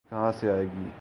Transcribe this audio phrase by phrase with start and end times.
[0.05, 0.89] یہ کہاں سے آئے گی؟